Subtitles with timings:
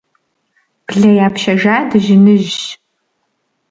[0.87, 2.59] Блэ япщэжа дыжьыныжьщ.